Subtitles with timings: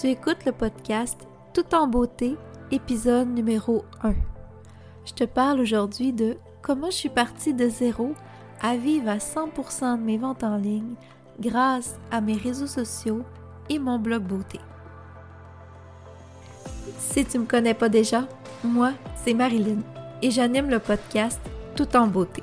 [0.00, 1.20] Tu écoutes le podcast
[1.52, 2.36] Tout en beauté,
[2.72, 4.14] épisode numéro 1.
[5.04, 8.12] Je te parle aujourd'hui de comment je suis partie de zéro
[8.60, 10.94] à vivre à 100% de mes ventes en ligne
[11.38, 13.22] grâce à mes réseaux sociaux
[13.70, 14.58] et mon blog beauté.
[16.98, 18.26] Si tu me connais pas déjà,
[18.64, 19.78] moi, c'est Marilyn
[20.22, 21.40] et j'anime le podcast
[21.76, 22.42] Tout en beauté.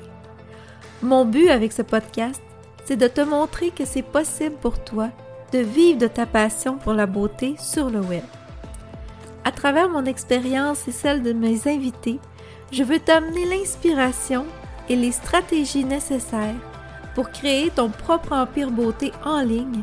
[1.02, 2.42] Mon but avec ce podcast,
[2.86, 5.10] c'est de te montrer que c'est possible pour toi
[5.52, 8.24] de vivre de ta passion pour la beauté sur le web.
[9.44, 12.18] À travers mon expérience et celle de mes invités,
[12.70, 14.46] je veux t'amener l'inspiration
[14.88, 16.54] et les stratégies nécessaires
[17.14, 19.82] pour créer ton propre empire beauté en ligne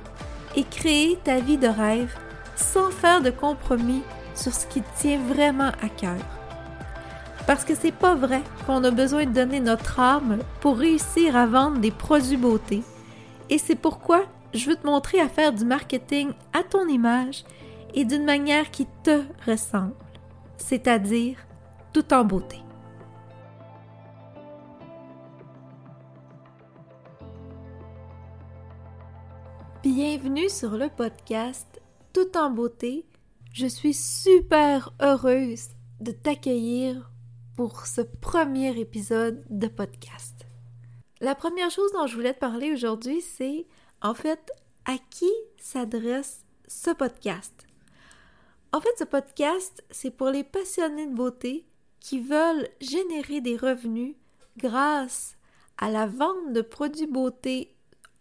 [0.55, 2.13] et créer ta vie de rêve
[2.55, 4.01] sans faire de compromis
[4.33, 6.17] sur ce qui tient vraiment à cœur.
[7.45, 11.45] Parce que c'est pas vrai qu'on a besoin de donner notre âme pour réussir à
[11.45, 12.81] vendre des produits beauté.
[13.49, 17.43] Et c'est pourquoi je veux te montrer à faire du marketing à ton image
[17.93, 19.95] et d'une manière qui te ressemble,
[20.57, 21.37] c'est-à-dire
[21.93, 22.57] tout en beauté.
[29.83, 31.81] Bienvenue sur le podcast
[32.13, 33.05] Tout en beauté.
[33.53, 35.69] Je suis super heureuse
[36.01, 37.11] de t'accueillir
[37.55, 40.45] pour ce premier épisode de podcast.
[41.21, 43.65] La première chose dont je voulais te parler aujourd'hui, c'est
[44.01, 44.51] en fait,
[44.85, 47.67] à qui s'adresse ce podcast?
[48.71, 51.65] En fait, ce podcast, c'est pour les passionnés de beauté
[51.99, 54.15] qui veulent générer des revenus
[54.57, 55.37] grâce
[55.77, 57.75] à la vente de produits beauté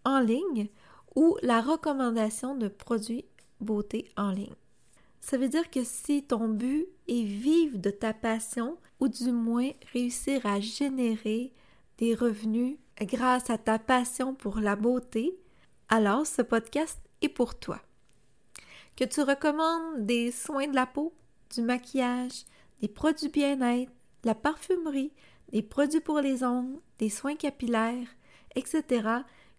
[0.04, 0.68] en ligne
[1.14, 3.24] ou la recommandation de produits
[3.60, 4.54] beauté en ligne.
[5.20, 9.70] Ça veut dire que si ton but est vivre de ta passion ou du moins
[9.92, 11.52] réussir à générer
[11.98, 15.38] des revenus grâce à ta passion pour la beauté,
[15.88, 17.80] alors ce podcast est pour toi.
[18.96, 21.14] Que tu recommandes des soins de la peau,
[21.54, 22.44] du maquillage,
[22.80, 23.92] des produits bien-être,
[24.24, 25.12] la parfumerie,
[25.52, 28.08] des produits pour les ongles, des soins capillaires,
[28.54, 28.82] etc.,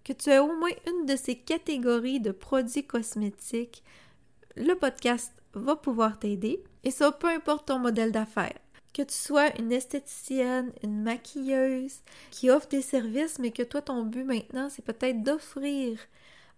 [0.04, 3.84] que tu as au moins une de ces catégories de produits cosmétiques,
[4.56, 6.64] le podcast va pouvoir t'aider.
[6.84, 8.60] Et ça, peu importe ton modèle d'affaires.
[8.94, 12.00] Que tu sois une esthéticienne, une maquilleuse
[12.32, 16.00] qui offre des services, mais que toi, ton but maintenant, c'est peut-être d'offrir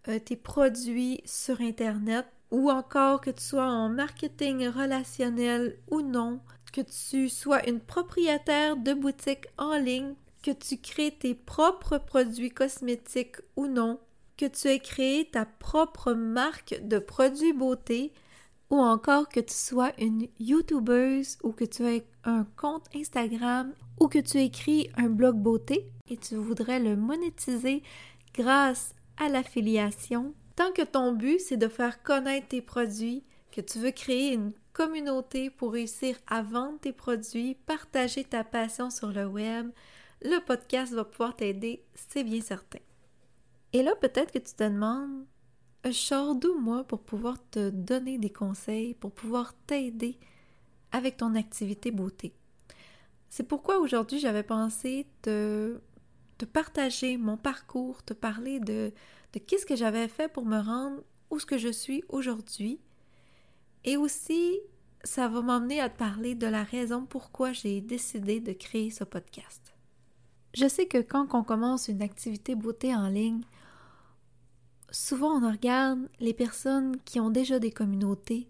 [0.07, 6.39] euh, tes produits sur Internet ou encore que tu sois en marketing relationnel ou non,
[6.73, 12.49] que tu sois une propriétaire de boutique en ligne, que tu crées tes propres produits
[12.49, 13.99] cosmétiques ou non,
[14.37, 18.11] que tu aies créé ta propre marque de produits beauté
[18.69, 24.07] ou encore que tu sois une YouTubeuse ou que tu aies un compte Instagram ou
[24.07, 27.83] que tu écris un blog beauté et tu voudrais le monétiser
[28.33, 33.79] grâce à l'affiliation, tant que ton but c'est de faire connaître tes produits, que tu
[33.79, 39.25] veux créer une communauté pour réussir à vendre tes produits, partager ta passion sur le
[39.25, 39.69] web,
[40.23, 42.79] le podcast va pouvoir t'aider, c'est bien certain.
[43.73, 45.25] Et là, peut-être que tu te demandes,
[45.85, 50.19] je sors d'où moi pour pouvoir te donner des conseils, pour pouvoir t'aider
[50.91, 52.33] avec ton activité beauté.
[53.29, 55.79] C'est pourquoi aujourd'hui j'avais pensé te
[56.51, 58.91] partager mon parcours, te parler de,
[59.33, 62.79] de qu'est-ce que j'avais fait pour me rendre où ce que je suis aujourd'hui.
[63.83, 64.59] Et aussi,
[65.03, 69.03] ça va m'emmener à te parler de la raison pourquoi j'ai décidé de créer ce
[69.03, 69.73] podcast.
[70.53, 73.41] Je sais que quand on commence une activité beauté en ligne,
[74.91, 78.49] souvent on regarde les personnes qui ont déjà des communautés,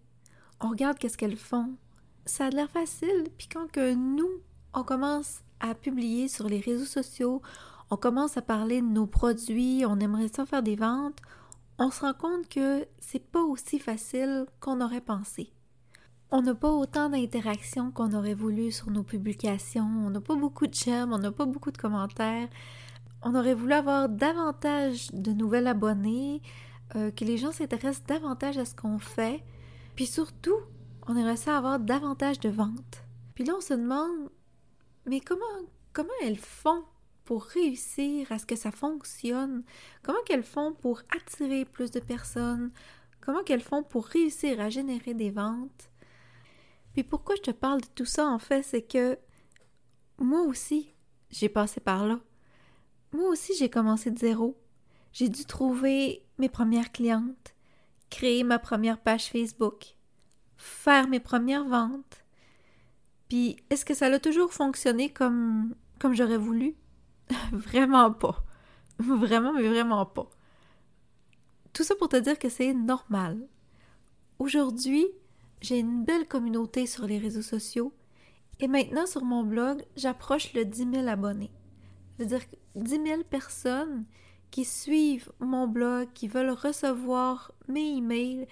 [0.59, 1.75] on regarde qu'est-ce qu'elles font.
[2.25, 4.29] Ça a l'air facile, puis quand que nous,
[4.73, 7.41] on commence à publier sur les réseaux sociaux,
[7.89, 11.19] on commence à parler de nos produits, on aimerait ça faire des ventes,
[11.77, 15.51] on se rend compte que c'est pas aussi facile qu'on aurait pensé.
[16.29, 20.67] On n'a pas autant d'interactions qu'on aurait voulu sur nos publications, on n'a pas beaucoup
[20.67, 22.47] de j'aime, on n'a pas beaucoup de commentaires.
[23.23, 26.41] On aurait voulu avoir davantage de nouvelles abonnés,
[26.95, 29.43] euh, que les gens s'intéressent davantage à ce qu'on fait,
[29.95, 30.57] puis surtout,
[31.11, 33.03] on aimerait ça avoir davantage de ventes.
[33.35, 34.29] Puis là, on se demande,
[35.05, 35.45] mais comment,
[35.91, 36.85] comment elles font
[37.25, 39.63] pour réussir à ce que ça fonctionne?
[40.03, 42.71] Comment qu'elles font pour attirer plus de personnes?
[43.19, 45.91] Comment qu'elles font pour réussir à générer des ventes?
[46.93, 49.17] Puis pourquoi je te parle de tout ça en fait, c'est que
[50.17, 50.93] moi aussi,
[51.29, 52.19] j'ai passé par là.
[53.11, 54.57] Moi aussi, j'ai commencé de zéro.
[55.11, 57.55] J'ai dû trouver mes premières clientes,
[58.09, 59.95] créer ma première page Facebook,
[60.61, 62.23] faire mes premières ventes.
[63.27, 66.75] Puis, est-ce que ça a toujours fonctionné comme, comme j'aurais voulu?
[67.51, 68.43] vraiment pas.
[68.99, 70.29] Vraiment, mais vraiment pas.
[71.73, 73.47] Tout ça pour te dire que c'est normal.
[74.37, 75.07] Aujourd'hui,
[75.61, 77.93] j'ai une belle communauté sur les réseaux sociaux
[78.59, 81.51] et maintenant sur mon blog, j'approche le 10 000 abonnés.
[82.17, 82.41] C'est-à-dire
[82.75, 84.05] 10 000 personnes
[84.51, 88.47] qui suivent mon blog, qui veulent recevoir mes emails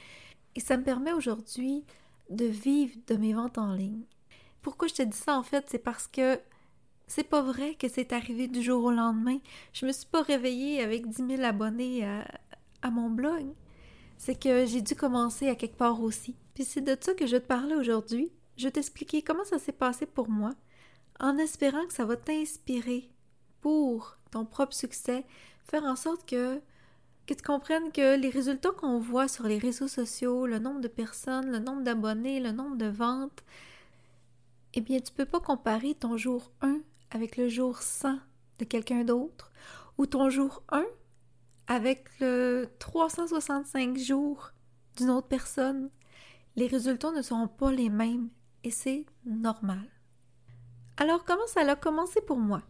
[0.56, 1.84] et ça me permet aujourd'hui
[2.30, 4.04] de vivre de mes ventes en ligne.
[4.62, 6.40] Pourquoi je te dis ça en fait, c'est parce que
[7.08, 9.40] c'est pas vrai que c'est arrivé du jour au lendemain.
[9.74, 12.28] Je me suis pas réveillée avec 10 000 abonnés à,
[12.82, 13.48] à mon blog.
[14.18, 16.36] C'est que j'ai dû commencer à quelque part aussi.
[16.54, 18.32] Puis c'est de ça que je vais te parler aujourd'hui.
[18.58, 20.54] Je vais t'expliquer comment ça s'est passé pour moi,
[21.20, 23.10] en espérant que ça va t'inspirer
[23.62, 25.26] pour ton propre succès,
[25.64, 26.62] faire en sorte que
[27.30, 30.88] que tu comprennes que les résultats qu'on voit sur les réseaux sociaux, le nombre de
[30.88, 33.44] personnes, le nombre d'abonnés, le nombre de ventes,
[34.74, 36.80] eh bien, tu peux pas comparer ton jour 1
[37.12, 38.18] avec le jour 100
[38.58, 39.52] de quelqu'un d'autre
[40.00, 40.84] ou ton jour 1
[41.68, 44.50] avec le 365 jours
[44.98, 45.92] d'une autre personne.
[46.56, 48.30] Les résultats ne seront pas les mêmes
[48.64, 49.88] et c'est normal.
[50.98, 52.64] Alors, comment ça a commencé pour moi?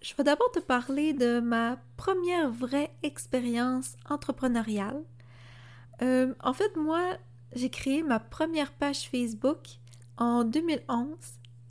[0.00, 5.02] Je vais d'abord te parler de ma première vraie expérience entrepreneuriale.
[6.00, 7.18] Euh, en fait, moi,
[7.54, 9.58] j'ai créé ma première page Facebook
[10.16, 11.06] en 2011.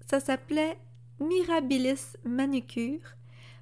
[0.05, 0.77] Ça s'appelait
[1.19, 3.01] Mirabilis Manucure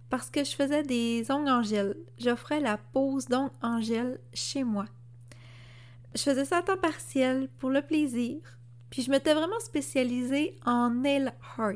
[0.10, 1.96] parce que je faisais des ongles en gel.
[2.18, 4.86] J'offrais la pose d'ongles en gel chez moi.
[6.14, 8.38] Je faisais ça à temps partiel pour le plaisir.
[8.90, 11.74] Puis je m'étais vraiment spécialisée en nail art.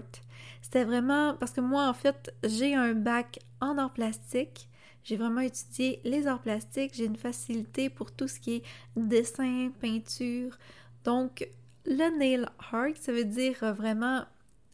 [0.71, 4.69] C'était vraiment parce que moi, en fait, j'ai un bac en arts plastiques.
[5.03, 6.93] J'ai vraiment étudié les arts plastiques.
[6.93, 8.63] J'ai une facilité pour tout ce qui est
[8.95, 10.57] dessin, peinture.
[11.03, 11.45] Donc,
[11.85, 14.23] le nail art, ça veut dire vraiment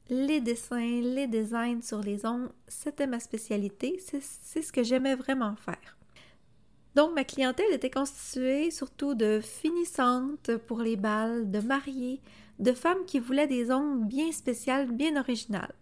[0.10, 2.52] les dessins, les designs sur les ongles.
[2.68, 4.00] C'était ma spécialité.
[4.00, 5.98] C'est ce que j'aimais vraiment faire.
[6.94, 12.22] Donc, ma clientèle était constituée surtout de finissantes pour les balles, de mariées,
[12.60, 15.74] de femmes qui voulaient des ongles bien spéciales, bien originales.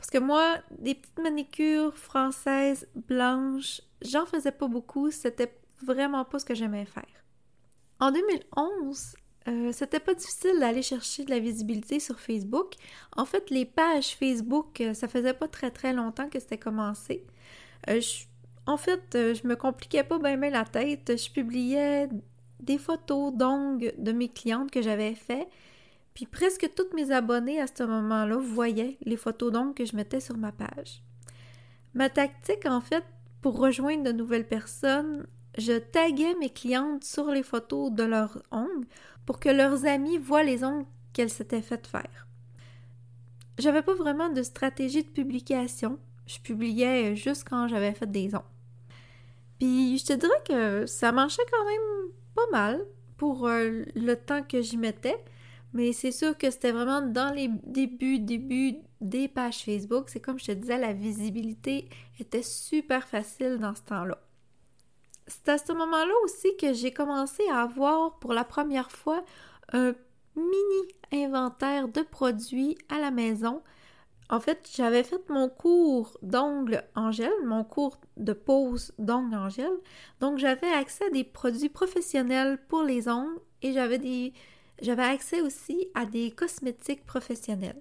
[0.00, 6.38] Parce que moi, des petites manicures françaises blanches, j'en faisais pas beaucoup, c'était vraiment pas
[6.38, 7.04] ce que j'aimais faire.
[7.98, 9.14] En 2011,
[9.48, 12.76] euh, c'était pas difficile d'aller chercher de la visibilité sur Facebook.
[13.14, 17.26] En fait, les pages Facebook, euh, ça faisait pas très très longtemps que c'était commencé.
[17.90, 18.00] Euh,
[18.64, 21.12] en fait, je me compliquais pas bien la tête.
[21.14, 22.08] Je publiais
[22.58, 25.46] des photos d'ongles de mes clientes que j'avais fait
[26.26, 30.36] presque tous mes abonnés à ce moment-là voyaient les photos d'ongles que je mettais sur
[30.36, 31.02] ma page.
[31.94, 33.04] Ma tactique, en fait,
[33.40, 35.26] pour rejoindre de nouvelles personnes,
[35.58, 38.86] je taguais mes clientes sur les photos de leurs ongles
[39.26, 42.26] pour que leurs amis voient les ongles qu'elles s'étaient faites faire.
[43.58, 45.98] J'avais pas vraiment de stratégie de publication.
[46.26, 48.44] Je publiais juste quand j'avais fait des ongles.
[49.58, 52.80] Puis je te dirais que ça marchait quand même pas mal
[53.16, 55.22] pour euh, le temps que j'y mettais.
[55.72, 60.08] Mais c'est sûr que c'était vraiment dans les débuts, débuts des pages Facebook.
[60.08, 61.88] C'est comme je te disais, la visibilité
[62.18, 64.18] était super facile dans ce temps-là.
[65.26, 69.24] C'est à ce moment-là aussi que j'ai commencé à avoir pour la première fois
[69.72, 69.94] un
[70.34, 73.62] mini inventaire de produits à la maison.
[74.28, 79.48] En fait, j'avais fait mon cours d'ongles en gel, mon cours de pose d'ongles en
[79.48, 79.72] gel.
[80.20, 84.32] Donc, j'avais accès à des produits professionnels pour les ongles et j'avais des,
[84.80, 87.80] j'avais accès aussi à des cosmétiques professionnels.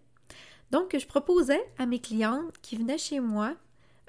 [0.72, 3.56] Donc, je proposais à mes clientes qui venaient chez moi,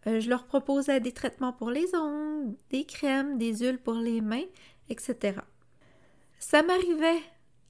[0.07, 4.21] euh, je leur proposais des traitements pour les ongles, des crèmes, des huiles pour les
[4.21, 4.47] mains,
[4.89, 5.41] etc.
[6.39, 7.23] Ça m'arrivait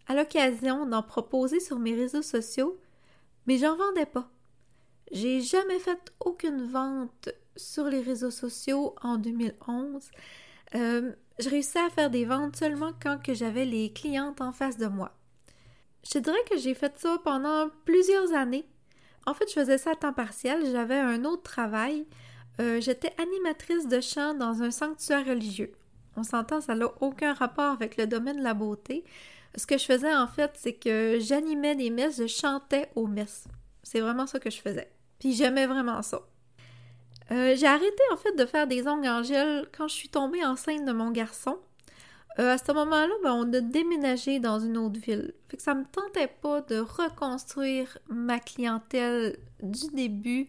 [0.07, 2.79] à l'occasion d'en proposer sur mes réseaux sociaux,
[3.47, 4.31] mais j'en vendais pas.
[5.11, 10.11] J'ai jamais fait aucune vente sur les réseaux sociaux en 2011.
[10.77, 14.79] Euh, je réussissais à faire des ventes seulement quand que j'avais les clientes en face
[14.79, 15.13] de moi.
[16.13, 18.67] Je dirais que j'ai fait ça pendant plusieurs années.
[19.27, 20.65] En fait, je faisais ça à temps partiel.
[20.73, 22.07] J'avais un autre travail.
[22.61, 25.73] Euh, j'étais animatrice de chant dans un sanctuaire religieux.
[26.17, 29.05] On s'entend, ça n'a aucun rapport avec le domaine de la beauté.
[29.57, 33.45] Ce que je faisais en fait, c'est que j'animais des messes, je chantais aux messes.
[33.83, 34.91] C'est vraiment ça que je faisais.
[35.19, 36.21] Puis j'aimais vraiment ça.
[37.33, 40.45] Euh, j'ai arrêté en fait de faire des ongles en gel quand je suis tombée
[40.45, 41.59] enceinte de mon garçon.
[42.39, 45.33] Euh, à ce moment-là, ben, on a déménagé dans une autre ville.
[45.49, 50.49] Fait que ça me tentait pas de reconstruire ma clientèle du début.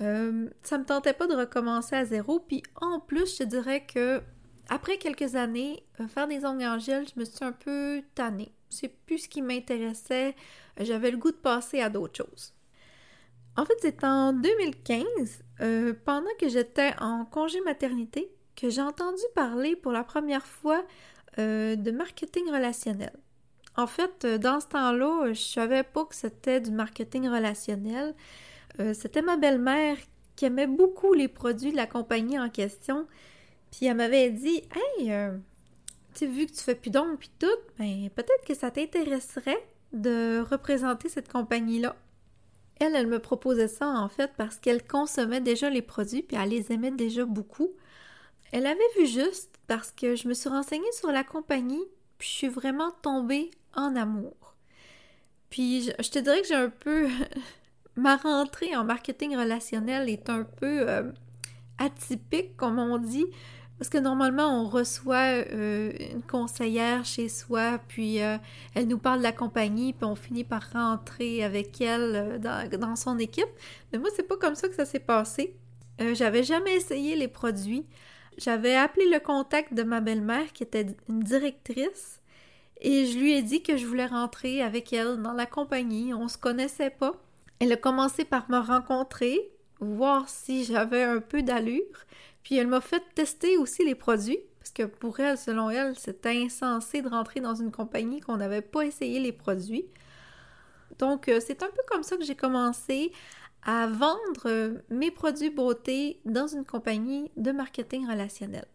[0.00, 2.40] Euh, ça me tentait pas de recommencer à zéro.
[2.40, 4.20] Puis en plus, je dirais que
[4.68, 8.52] après quelques années, faire des ongles en gel, je me suis un peu tannée.
[8.68, 10.34] C'est plus ce qui m'intéressait.
[10.78, 12.54] J'avais le goût de passer à d'autres choses.
[13.60, 15.04] En fait, c'est en 2015,
[15.60, 20.82] euh, pendant que j'étais en congé maternité, que j'ai entendu parler pour la première fois
[21.38, 23.12] euh, de marketing relationnel.
[23.76, 28.14] En fait, dans ce temps-là, je savais pas que c'était du marketing relationnel.
[28.94, 29.98] c'était ma belle-mère
[30.36, 33.06] qui aimait beaucoup les produits de la compagnie en question.
[33.70, 35.12] Puis elle m'avait dit Hey,
[36.14, 37.46] tu vu que tu fais plus d'ongles puis tout,
[37.78, 39.62] ben peut-être que ça t'intéresserait
[39.92, 41.94] de représenter cette compagnie-là.
[42.80, 46.48] Elle, elle me proposait ça en fait parce qu'elle consommait déjà les produits puis elle
[46.48, 47.70] les aimait déjà beaucoup.
[48.52, 51.84] Elle avait vu juste parce que je me suis renseignée sur la compagnie
[52.18, 54.56] puis je suis vraiment tombée en amour.
[55.50, 57.08] Puis je, te dirais que j'ai un peu
[57.96, 61.12] ma rentrée en marketing relationnel est un peu euh,
[61.78, 63.26] atypique comme on dit
[63.80, 68.36] parce que normalement, on reçoit euh, une conseillère chez soi, puis euh,
[68.74, 72.94] elle nous parle de la compagnie, puis on finit par rentrer avec elle euh, dans,
[72.94, 73.48] son équipe.
[73.90, 75.56] Mais moi, c'est pas comme ça que ça s'est passé.
[76.12, 77.86] J'avais jamais essayé les produits.
[78.36, 82.20] J'avais appelé le contact de ma belle-mère, qui était une directrice,
[82.82, 86.12] et je lui ai dit que je voulais rentrer avec elle dans la compagnie.
[86.12, 87.14] On se connaissait pas.
[87.60, 89.40] Elle a commencé par me rencontrer,
[89.80, 92.04] voir si j'avais un peu d'allure.
[92.42, 96.36] Puis elle m'a fait tester aussi les produits, parce que pour elle, selon elle, c'était
[96.36, 99.86] insensé de rentrer dans une compagnie qu'on n'avait pas essayé les produits.
[100.98, 103.12] Donc, euh, c'est un peu comme ça que j'ai commencé
[103.62, 108.66] à vendre euh, mes produits beauté dans une compagnie de marketing relationnel.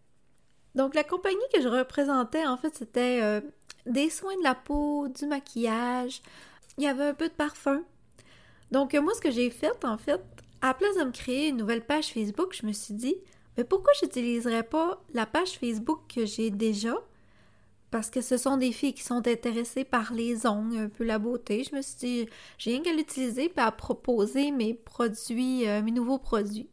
[0.73, 3.41] Donc, la compagnie que je représentais, en fait, c'était euh,
[3.85, 6.21] des soins de la peau, du maquillage,
[6.77, 7.83] il y avait un peu de parfum.
[8.71, 10.21] Donc, moi, ce que j'ai fait, en fait,
[10.61, 13.15] à la place de me créer une nouvelle page Facebook, je me suis dit,
[13.57, 16.95] mais pourquoi j'utiliserais pas la page Facebook que j'ai déjà?
[17.91, 21.17] Parce que ce sont des filles qui sont intéressées par les ongles, un peu la
[21.17, 21.63] beauté.
[21.63, 25.91] Je me suis dit, j'ai rien qu'à l'utiliser et à proposer mes produits, euh, mes
[25.91, 26.67] nouveaux produits.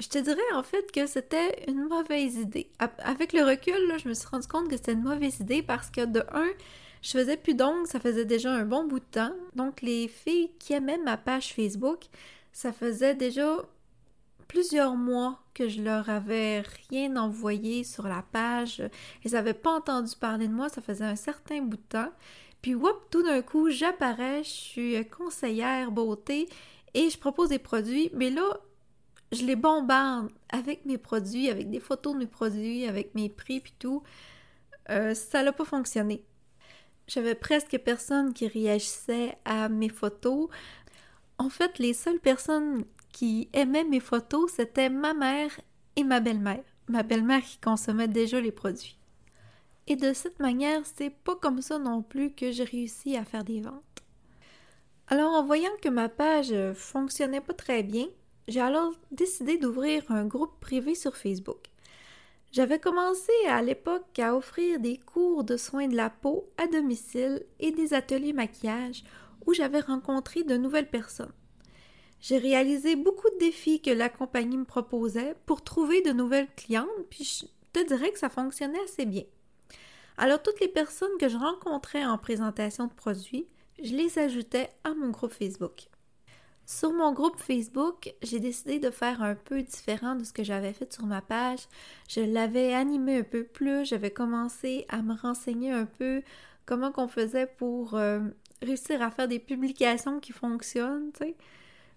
[0.00, 2.68] Je te dirais en fait que c'était une mauvaise idée.
[2.98, 6.04] Avec le recul, je me suis rendu compte que c'était une mauvaise idée parce que
[6.04, 6.50] de un,
[7.00, 9.34] je faisais plus d'ongles, ça faisait déjà un bon bout de temps.
[9.54, 12.06] Donc les filles qui aimaient ma page Facebook,
[12.52, 13.58] ça faisait déjà
[14.48, 18.82] plusieurs mois que je leur avais rien envoyé sur la page.
[19.24, 22.12] Ils n'avaient pas entendu parler de moi, ça faisait un certain bout de temps.
[22.62, 26.48] Puis, whoop, tout d'un coup, j'apparais, je suis conseillère beauté
[26.94, 28.58] et je propose des produits, mais là,
[29.32, 33.60] je les bombarde avec mes produits, avec des photos de mes produits, avec mes prix
[33.60, 34.02] puis tout.
[34.90, 36.24] Euh, ça n'a pas fonctionné.
[37.06, 40.48] J'avais presque personne qui réagissait à mes photos.
[41.38, 42.84] En fait, les seules personnes
[43.14, 45.58] qui aimait mes photos, c'était ma mère
[45.94, 46.64] et ma belle-mère.
[46.88, 48.98] Ma belle-mère qui consommait déjà les produits.
[49.86, 53.44] Et de cette manière, c'est pas comme ça non plus que j'ai réussi à faire
[53.44, 53.82] des ventes.
[55.06, 58.06] Alors, en voyant que ma page fonctionnait pas très bien,
[58.48, 61.70] j'ai alors décidé d'ouvrir un groupe privé sur Facebook.
[62.50, 67.44] J'avais commencé à l'époque à offrir des cours de soins de la peau à domicile
[67.60, 69.04] et des ateliers maquillage
[69.46, 71.32] où j'avais rencontré de nouvelles personnes.
[72.24, 76.88] J'ai réalisé beaucoup de défis que la compagnie me proposait pour trouver de nouvelles clientes,
[77.10, 79.24] puis je te dirais que ça fonctionnait assez bien.
[80.16, 83.46] Alors toutes les personnes que je rencontrais en présentation de produits,
[83.82, 85.88] je les ajoutais à mon groupe Facebook.
[86.64, 90.72] Sur mon groupe Facebook, j'ai décidé de faire un peu différent de ce que j'avais
[90.72, 91.68] fait sur ma page.
[92.08, 96.22] Je l'avais animé un peu plus, j'avais commencé à me renseigner un peu
[96.64, 98.20] comment qu'on faisait pour euh,
[98.62, 101.36] réussir à faire des publications qui fonctionnent, tu sais.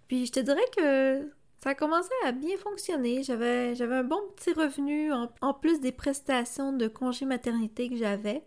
[0.07, 3.23] Puis je te dirais que ça a commencé à bien fonctionner.
[3.23, 8.43] J'avais, j'avais un bon petit revenu en, plus des prestations de congé maternité que j'avais.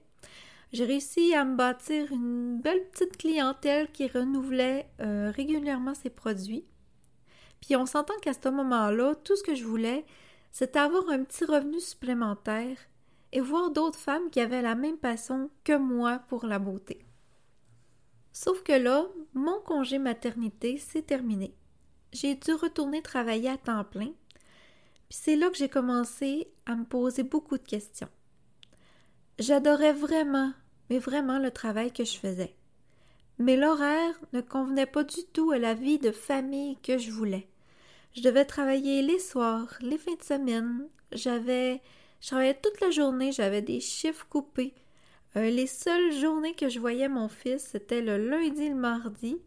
[0.73, 6.65] J'ai réussi à me bâtir une belle petite clientèle qui renouvelait euh, régulièrement ses produits.
[7.61, 10.07] Puis on s'entend qu'à ce moment-là, tout ce que je voulais,
[10.53, 12.77] c'était avoir un petit revenu supplémentaire
[13.33, 17.05] et voir d'autres femmes qui avaient la même passion que moi pour la beauté.
[18.33, 21.55] Sauf que là, mon congé maternité s'est terminé.
[22.13, 24.13] J'ai dû retourner travailler à temps plein.
[25.09, 28.09] Puis c'est là que j'ai commencé à me poser beaucoup de questions.
[29.39, 30.53] J'adorais vraiment,
[30.89, 32.55] mais vraiment le travail que je faisais.
[33.39, 37.49] Mais l'horaire ne convenait pas du tout à la vie de famille que je voulais.
[38.15, 40.89] Je devais travailler les soirs, les fins de semaine.
[41.13, 41.81] J'avais,
[42.21, 44.75] je travaillais toute la journée, j'avais des chiffres coupés.
[45.37, 49.39] Euh, les seules journées que je voyais mon fils, c'était le lundi et le mardi,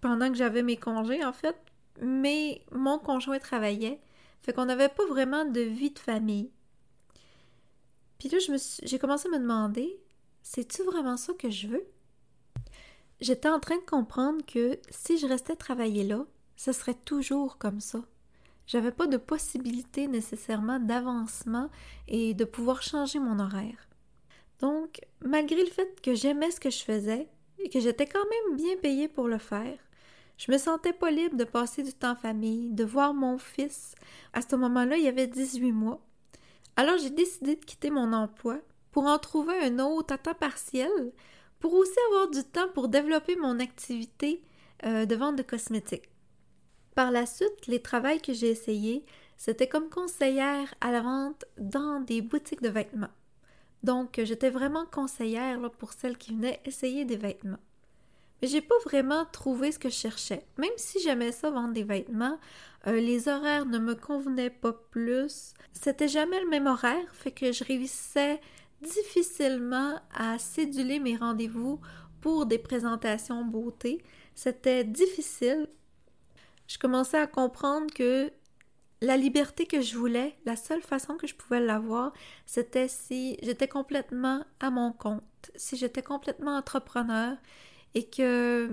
[0.00, 1.56] pendant que j'avais mes congés en fait,
[2.00, 4.00] mais mon conjoint travaillait,
[4.42, 6.50] fait qu'on n'avait pas vraiment de vie de famille.
[8.18, 8.38] Puis là,
[8.84, 9.98] j'ai commencé à me demander,
[10.42, 11.84] c'est-tu vraiment ça que je veux?
[13.20, 16.24] J'étais en train de comprendre que si je restais travailler là,
[16.56, 18.00] ce serait toujours comme ça.
[18.66, 21.68] J'avais pas de possibilité nécessairement d'avancement
[22.08, 23.88] et de pouvoir changer mon horaire.
[24.60, 24.91] Donc,
[25.24, 28.76] malgré le fait que j'aimais ce que je faisais et que j'étais quand même bien
[28.76, 29.78] payée pour le faire,
[30.38, 33.94] je me sentais pas libre de passer du temps en famille, de voir mon fils.
[34.32, 36.00] À ce moment-là, il avait 18 mois.
[36.76, 38.58] Alors j'ai décidé de quitter mon emploi
[38.90, 40.90] pour en trouver un autre à temps partiel,
[41.60, 44.42] pour aussi avoir du temps pour développer mon activité
[44.84, 46.10] euh, de vente de cosmétiques.
[46.94, 49.04] Par la suite, les travails que j'ai essayés,
[49.36, 53.08] c'était comme conseillère à la vente dans des boutiques de vêtements.
[53.82, 57.58] Donc, j'étais vraiment conseillère pour celles qui venaient essayer des vêtements.
[58.40, 60.44] Mais j'ai pas vraiment trouvé ce que je cherchais.
[60.58, 62.38] Même si j'aimais ça vendre des vêtements,
[62.88, 65.54] euh, les horaires ne me convenaient pas plus.
[65.72, 68.40] C'était jamais le même horaire, fait que je réussissais
[68.82, 71.80] difficilement à céduler mes rendez-vous
[72.20, 74.02] pour des présentations beauté.
[74.34, 75.68] C'était difficile.
[76.66, 78.32] Je commençais à comprendre que
[79.02, 82.12] la liberté que je voulais, la seule façon que je pouvais l'avoir,
[82.46, 87.36] c'était si j'étais complètement à mon compte, si j'étais complètement entrepreneur
[87.94, 88.70] et que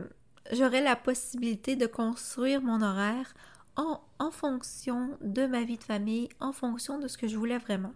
[0.52, 3.34] j'aurais la possibilité de construire mon horaire
[3.76, 7.94] en, fonction de ma vie de famille, en fonction de ce que je voulais vraiment.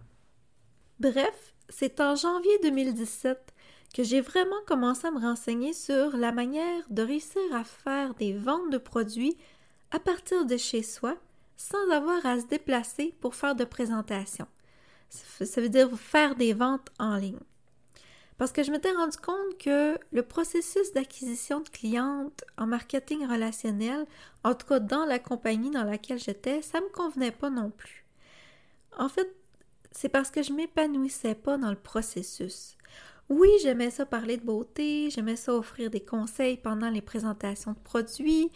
[0.98, 3.54] Bref, c'est en janvier 2017
[3.94, 8.32] que j'ai vraiment commencé à me renseigner sur la manière de réussir à faire des
[8.32, 9.36] ventes de produits
[9.92, 11.16] à partir de chez soi
[11.56, 14.46] sans avoir à se déplacer pour faire de présentations.
[15.08, 17.38] Ça veut dire faire des ventes en ligne.
[18.36, 24.06] Parce que je m'étais rendu compte que le processus d'acquisition de clientes en marketing relationnel,
[24.42, 27.70] en tout cas dans la compagnie dans laquelle j'étais, ça ne me convenait pas non
[27.70, 28.04] plus.
[28.98, 29.32] En fait,
[29.92, 32.76] c'est parce que je m'épanouissais pas dans le processus.
[33.28, 37.78] Oui, j'aimais ça parler de beauté, j'aimais ça offrir des conseils pendant les présentations de
[37.78, 38.50] produits,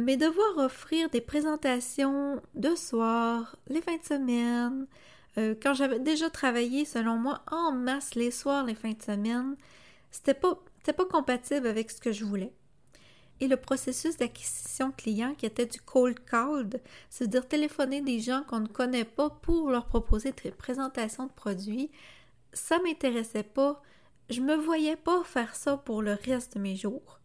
[0.00, 4.86] mais devoir offrir des présentations de soir, les fins de semaine,
[5.38, 9.56] euh, quand j'avais déjà travaillé, selon moi, en masse les soirs, les fins de semaine,
[10.10, 12.52] c'était pas, pas compatible avec ce que je voulais.
[13.40, 16.68] Et le processus d'acquisition client qui était du cold call,
[17.08, 21.90] c'est-à-dire téléphoner des gens qu'on ne connaît pas pour leur proposer des présentations de produits,
[22.52, 23.82] ça m'intéressait pas.
[24.28, 27.19] Je me voyais pas faire ça pour le reste de mes jours.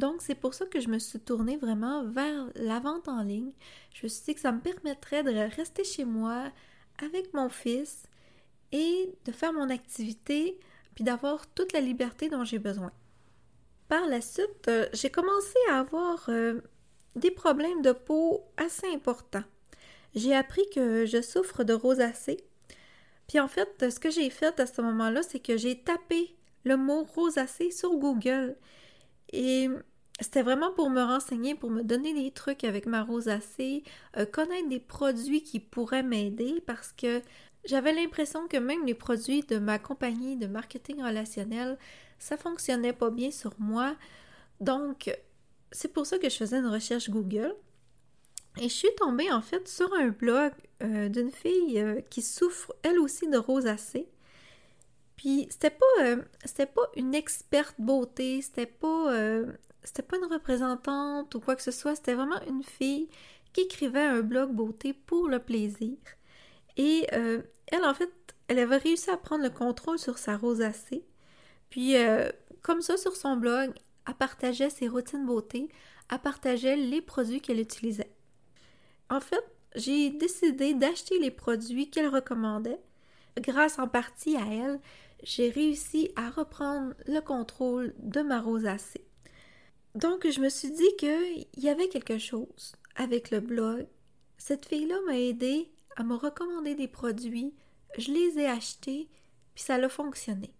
[0.00, 3.52] Donc, c'est pour ça que je me suis tournée vraiment vers la vente en ligne.
[3.92, 6.50] Je me suis dit que ça me permettrait de rester chez moi
[7.04, 8.04] avec mon fils
[8.72, 10.58] et de faire mon activité
[10.94, 12.92] puis d'avoir toute la liberté dont j'ai besoin.
[13.88, 16.62] Par la suite, euh, j'ai commencé à avoir euh,
[17.14, 19.44] des problèmes de peau assez importants.
[20.14, 22.38] J'ai appris que je souffre de rosacée.
[23.28, 26.34] Puis en fait, ce que j'ai fait à ce moment-là, c'est que j'ai tapé
[26.64, 28.56] le mot rosacée sur Google
[29.32, 29.68] et
[30.20, 33.82] c'était vraiment pour me renseigner, pour me donner des trucs avec ma rosacée,
[34.16, 37.22] euh, connaître des produits qui pourraient m'aider parce que
[37.64, 41.78] j'avais l'impression que même les produits de ma compagnie de marketing relationnel,
[42.18, 43.96] ça fonctionnait pas bien sur moi.
[44.60, 45.14] Donc,
[45.72, 47.54] c'est pour ça que je faisais une recherche Google.
[48.58, 50.52] Et je suis tombée en fait sur un blog
[50.82, 54.08] euh, d'une fille euh, qui souffre elle aussi de rosacée.
[55.16, 59.14] Puis c'était pas c'était pas une experte beauté, c'était pas
[59.82, 63.08] c'était pas une représentante ou quoi que ce soit, c'était vraiment une fille
[63.52, 65.96] qui écrivait un blog beauté pour le plaisir.
[66.76, 68.10] Et euh, elle en fait,
[68.48, 71.04] elle avait réussi à prendre le contrôle sur sa rosacée.
[71.70, 71.94] Puis
[72.62, 73.72] comme ça sur son blog,
[74.06, 75.68] elle partageait ses routines beauté,
[76.10, 78.12] elle partageait les produits qu'elle utilisait.
[79.08, 79.44] En fait,
[79.76, 82.80] j'ai décidé d'acheter les produits qu'elle recommandait
[83.38, 84.80] grâce en partie à elle,
[85.22, 89.04] j'ai réussi à reprendre le contrôle de ma rosacée.
[89.94, 93.86] Donc, je me suis dit qu'il y avait quelque chose avec le blog.
[94.38, 97.52] Cette fille-là m'a aidé à me recommander des produits,
[97.98, 99.08] je les ai achetés,
[99.54, 100.52] puis ça a fonctionné.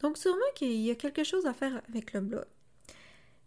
[0.00, 2.44] Donc, sûrement qu'il y a quelque chose à faire avec le blog.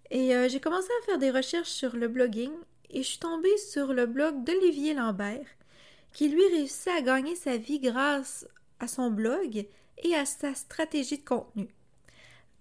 [0.09, 2.51] Et euh, j'ai commencé à faire des recherches sur le blogging
[2.89, 5.45] et je suis tombée sur le blog d'Olivier Lambert,
[6.13, 8.47] qui lui réussit à gagner sa vie grâce
[8.79, 9.67] à son blog
[10.03, 11.67] et à sa stratégie de contenu.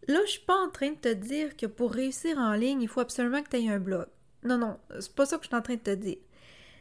[0.09, 2.89] Là, je suis pas en train de te dire que pour réussir en ligne, il
[2.89, 4.07] faut absolument que tu aies un blog.
[4.43, 6.17] Non, non, c'est pas ça que je suis en train de te dire.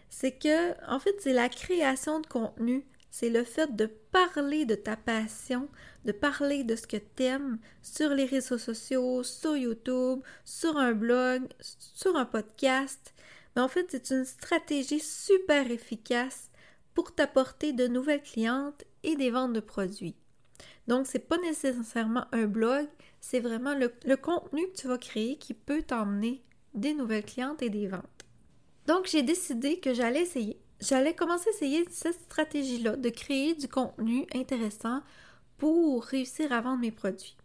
[0.10, 4.76] C'est que, en fait, c'est la création de contenu, c'est le fait de parler de
[4.76, 5.68] ta passion,
[6.06, 10.94] de parler de ce que tu aimes sur les réseaux sociaux, sur YouTube, sur un
[10.94, 13.13] blog, sur un podcast.
[13.56, 16.50] Mais en fait, c'est une stratégie super efficace
[16.94, 20.16] pour t'apporter de nouvelles clientes et des ventes de produits.
[20.88, 22.88] Donc, c'est pas nécessairement un blog,
[23.22, 27.70] c'est vraiment le, contenu que tu vas créer qui peut t'emmener des nouvelles clientes et
[27.70, 28.26] des ventes.
[28.86, 30.60] Donc, j'ai décidé que j'allais essayer.
[30.80, 35.02] J'allais commencer à essayer cette stratégie-là de créer du contenu intéressant
[35.58, 37.36] pour réussir à vendre mes produits.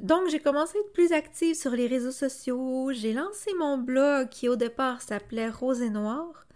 [0.00, 2.90] Donc, j'ai commencé à être plus active sur les réseaux sociaux.
[2.92, 6.46] J'ai lancé mon blog qui au départ s'appelait Rose et Noir.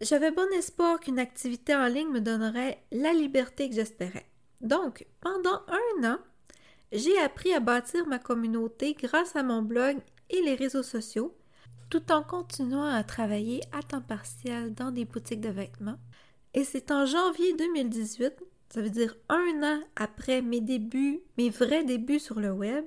[0.00, 4.26] J'avais bon espoir qu'une activité en ligne me donnerait la liberté que j'espérais.
[4.60, 6.18] Donc, pendant un an,
[6.92, 9.98] j'ai appris à bâtir ma communauté grâce à mon blog
[10.28, 11.36] et les réseaux sociaux,
[11.88, 15.98] tout en continuant à travailler à temps partiel dans des boutiques de vêtements.
[16.54, 18.34] Et c'est en janvier 2018
[18.70, 22.84] ça veut dire un an après mes débuts, mes vrais débuts sur le web,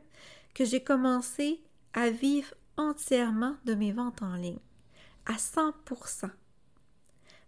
[0.54, 1.62] que j'ai commencé
[1.94, 4.60] à vivre entièrement de mes ventes en ligne,
[5.26, 6.30] à 100%.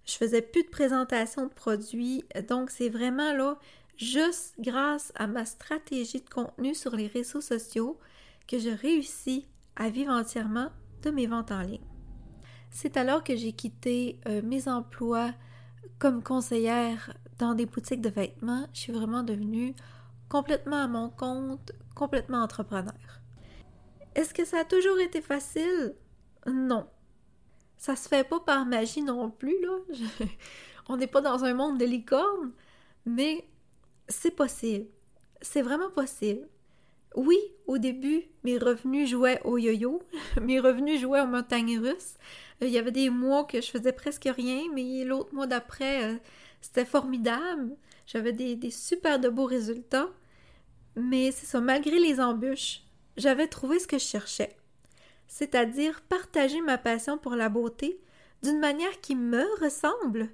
[0.06, 3.58] Je faisais plus de présentation de produits, donc c'est vraiment là,
[3.98, 8.00] juste grâce à ma stratégie de contenu sur les réseaux sociaux,
[8.48, 10.70] que je réussis à vivre entièrement
[11.02, 11.88] de mes ventes en ligne.
[12.70, 15.34] C'est alors que j'ai quitté euh, mes emplois
[16.00, 19.76] comme conseillère dans des boutiques de vêtements, je suis vraiment devenue
[20.30, 22.94] complètement à mon compte, complètement entrepreneur.
[24.16, 25.96] Est-ce que ça a toujours été facile?
[26.48, 26.88] Non.
[27.78, 30.26] Ça se fait pas par magie non plus, là.
[30.90, 32.52] On n'est pas dans un monde de licorne,
[33.06, 33.48] mais
[34.08, 34.88] c'est possible.
[35.42, 36.48] C'est vraiment possible.
[37.16, 40.04] Oui, au début, mes revenus jouaient au yo-yo,
[40.42, 42.16] mes revenus jouaient aux montagnes russes.
[42.62, 46.18] Il y avait des mois que je faisais presque rien, mais l'autre mois d'après, euh,
[46.62, 47.76] c'était formidable.
[48.06, 50.10] J'avais des, super beaux résultats.
[50.96, 52.82] Mais c'est ça, malgré les embûches,
[53.18, 54.56] j'avais trouvé ce que je cherchais.
[55.28, 58.00] C'est-à-dire partager ma passion pour la beauté
[58.44, 60.30] d'une manière qui me ressemble.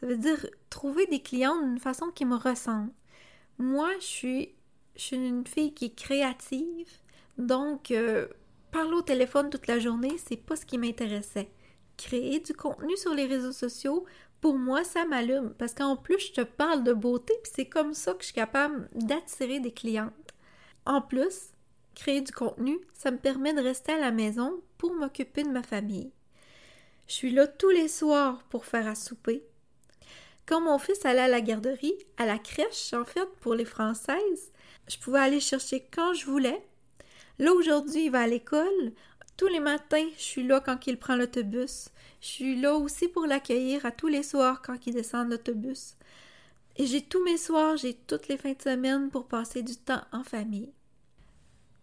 [0.00, 2.90] Ça veut dire trouver des clients d'une façon qui me ressemble.
[3.58, 4.54] Moi, je suis,
[5.12, 6.90] une fille qui est créative,
[7.38, 8.26] donc euh,
[8.72, 11.50] parler au téléphone toute la journée, c'est pas ce qui m'intéressait.
[11.96, 14.04] Créer du contenu sur les réseaux sociaux,
[14.40, 17.94] pour moi, ça m'allume parce qu'en plus, je te parle de beauté, puis c'est comme
[17.94, 20.12] ça que je suis capable d'attirer des clientes.
[20.84, 21.52] En plus,
[21.94, 25.62] créer du contenu, ça me permet de rester à la maison pour m'occuper de ma
[25.62, 26.10] famille.
[27.06, 29.44] Je suis là tous les soirs pour faire à souper.
[30.46, 34.52] Quand mon fils allait à la garderie, à la crèche en fait, pour les Françaises,
[34.88, 36.62] je pouvais aller chercher quand je voulais.
[37.38, 38.92] Là aujourd'hui, il va à l'école.
[39.36, 41.88] Tous les matins, je suis là quand il prend l'autobus.
[42.20, 45.96] Je suis là aussi pour l'accueillir à tous les soirs quand il descend de l'autobus.
[46.76, 50.02] Et j'ai tous mes soirs, j'ai toutes les fins de semaine pour passer du temps
[50.12, 50.72] en famille.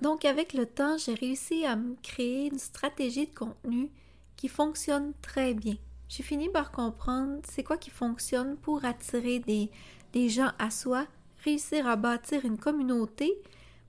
[0.01, 3.89] Donc avec le temps, j'ai réussi à me créer une stratégie de contenu
[4.35, 5.75] qui fonctionne très bien.
[6.11, 11.07] J'ai fini par comprendre c'est quoi qui fonctionne pour attirer des, gens à soi,
[11.45, 13.33] réussir à bâtir une communauté,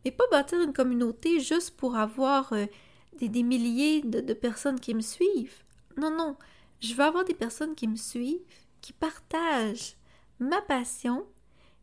[0.05, 2.67] mais pas bâtir une communauté juste pour avoir euh,
[3.19, 5.65] des, des, milliers de, de personnes qui me suivent.
[5.97, 6.37] Non, non,
[6.81, 8.39] je veux avoir des personnes qui me suivent,
[8.83, 9.97] qui partagent
[10.39, 11.27] ma passion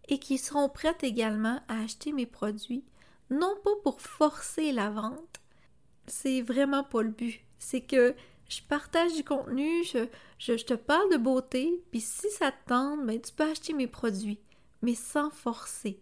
[0.08, 2.86] et qui seront prêtes également à acheter mes produits,
[3.30, 5.42] non pas pour forcer la vente.
[6.08, 7.42] C'est vraiment pas le but.
[7.60, 8.16] C'est que
[8.50, 10.08] je partage du contenu, je,
[10.40, 13.88] je, te parle de beauté, puis si ça te tente, ben, tu peux acheter mes
[13.88, 14.40] produits,
[14.82, 16.00] mais sans forcer.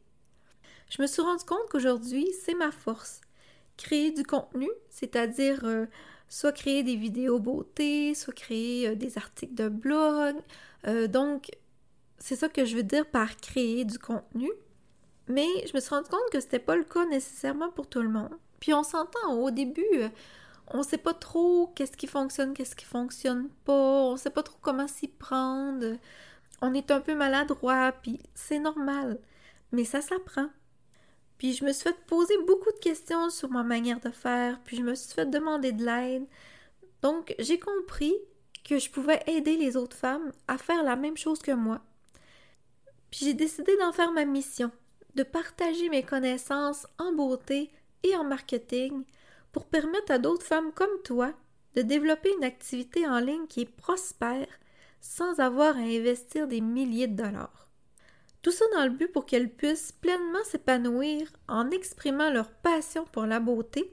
[0.89, 3.19] Je me suis rendu compte qu'aujourd'hui, c'est ma force.
[3.75, 5.85] Créer du contenu, c'est-à-dire euh,
[6.29, 10.37] soit créer des vidéos beauté, soit créer euh, des articles de blog.
[10.87, 11.51] Euh, donc,
[12.17, 14.49] c'est ça que je veux dire par créer du contenu.
[15.27, 18.09] Mais je me suis rendu compte que c'était pas le cas nécessairement pour tout le
[18.09, 18.33] monde.
[18.61, 19.83] Puis on s'entend au début,
[20.71, 24.57] on sait pas trop qu'est-ce qui fonctionne, qu'est-ce qui fonctionne pas, on sait pas trop
[24.61, 25.97] comment s'y prendre.
[26.61, 29.19] On est un peu maladroit, puis c'est normal.
[29.71, 30.49] Mais ça s'apprend.
[31.37, 34.77] Puis je me suis fait poser beaucoup de questions sur ma manière de faire, puis
[34.77, 36.25] je me suis fait demander de l'aide.
[37.01, 38.15] Donc j'ai compris
[38.67, 41.81] que je pouvais aider les autres femmes à faire la même chose que moi.
[43.11, 44.71] Puis j'ai décidé d'en faire ma mission,
[45.15, 47.71] de partager mes connaissances en beauté
[48.03, 49.05] et en marketing
[49.57, 51.33] pour permettre à d'autres femmes comme toi
[51.73, 54.45] de développer une activité en ligne qui est prospère
[55.01, 57.67] sans avoir à investir des milliers de dollars.
[58.43, 63.25] Tout ça dans le but pour qu'elles puissent pleinement s'épanouir en exprimant leur passion pour
[63.25, 63.89] la beauté,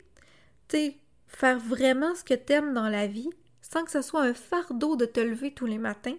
[0.69, 0.93] tu
[1.29, 3.31] faire vraiment ce que t'aimes dans la vie,
[3.63, 6.19] sans que ce soit un fardeau de te lever tous les matins,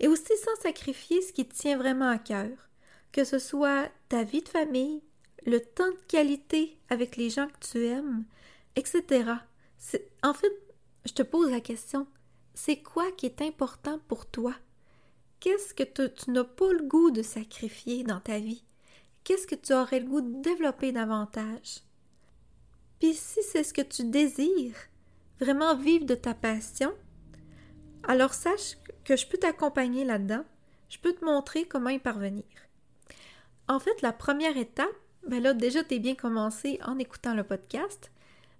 [0.00, 2.70] et aussi sans sacrifier ce qui te tient vraiment à cœur,
[3.12, 5.02] que ce soit ta vie de famille,
[5.46, 8.24] le temps de qualité avec les gens que tu aimes,
[8.76, 9.32] etc.
[10.22, 10.52] En fait,
[11.04, 12.06] je te pose la question,
[12.54, 14.54] c'est quoi qui est important pour toi?
[15.40, 18.64] Qu'est-ce que tu, n'as pas le goût de sacrifier dans ta vie?
[19.22, 21.82] Qu'est-ce que tu aurais le goût de développer davantage?
[22.98, 24.76] Puis si c'est ce que tu désires,
[25.40, 26.92] vraiment vivre de ta passion,
[28.02, 30.44] alors sache que je peux t'accompagner là-dedans,
[30.88, 32.44] je peux te montrer comment y parvenir.
[33.68, 34.88] En fait, la première étape,
[35.28, 38.10] ben là, déjà, t'es bien commencé en écoutant le podcast.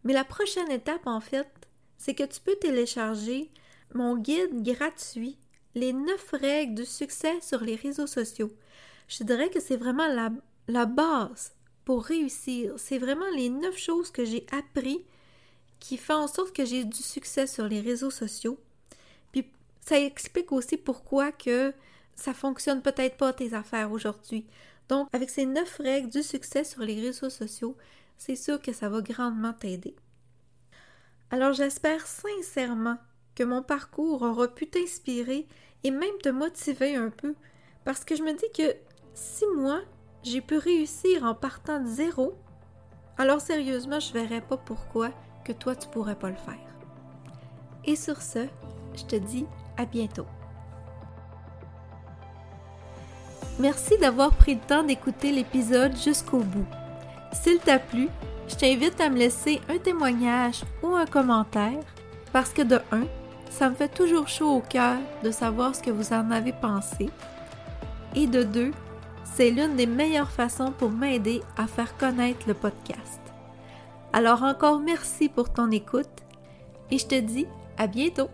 [0.04, 1.48] Mais la prochaine étape, en fait,
[1.96, 3.50] c'est que tu peux télécharger
[3.94, 5.38] mon guide gratuit,
[5.74, 8.52] les neuf règles du succès sur les réseaux sociaux.
[9.08, 10.06] Je dirais que c'est vraiment
[10.68, 11.52] la, base
[11.86, 12.74] pour réussir.
[12.76, 15.04] C'est vraiment les neuf choses que j'ai appris
[15.80, 18.58] qui font en sorte que j'ai du succès sur les réseaux sociaux.
[19.32, 19.46] Puis
[19.80, 21.72] ça explique aussi pourquoi que
[22.14, 24.44] ça fonctionne peut-être pas tes affaires aujourd'hui.
[24.88, 27.76] Donc, avec ces neuf règles du succès sur les réseaux sociaux,
[28.16, 29.94] c'est sûr que ça va grandement t'aider.
[31.30, 32.96] Alors, j'espère sincèrement
[33.34, 35.46] que mon parcours aura pu t'inspirer
[35.84, 37.34] et même te motiver un peu,
[37.84, 38.74] parce que je me dis que
[39.14, 39.82] si moi,
[40.22, 42.34] j'ai pu réussir en partant de zéro,
[43.18, 45.10] alors sérieusement, je verrais pas pourquoi
[45.44, 46.58] que toi, tu pourrais pas le faire.
[47.84, 48.46] Et sur ce,
[48.94, 49.46] je te dis
[49.76, 50.26] à bientôt.
[53.58, 56.66] Merci d'avoir pris le temps d'écouter l'épisode jusqu'au bout.
[57.32, 58.08] S'il t'a plu,
[58.48, 61.82] je t'invite à me laisser un témoignage ou un commentaire
[62.32, 63.04] parce que de un,
[63.50, 67.10] ça me fait toujours chaud au cœur de savoir ce que vous en avez pensé.
[68.14, 68.70] Et de deux,
[69.24, 73.20] c'est l'une des meilleures façons pour m'aider à faire connaître le podcast.
[74.12, 76.06] Alors encore merci pour ton écoute
[76.92, 78.30] et je te dis à bientôt.